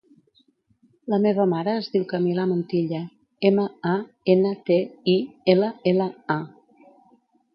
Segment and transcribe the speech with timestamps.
[1.13, 3.01] La meva mare es diu Camila Mantilla:
[3.51, 3.93] ema, a,
[4.35, 4.77] ena, te,
[5.13, 5.17] i,
[5.55, 6.41] ela, ela, a.